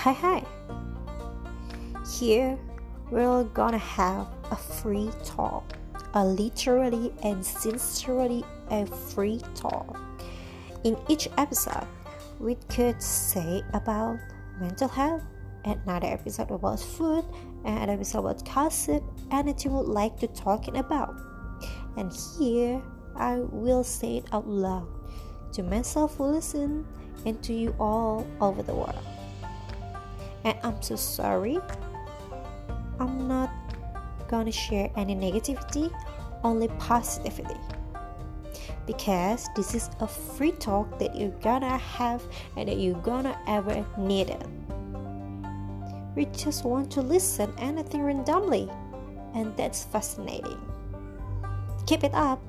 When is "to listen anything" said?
46.92-48.02